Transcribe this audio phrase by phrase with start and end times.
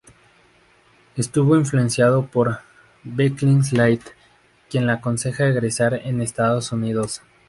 [1.15, 2.61] Estuvo influenciado por
[3.03, 3.99] Beckinsale,
[4.67, 7.21] quien le aconseja egresar en Estados Unidos.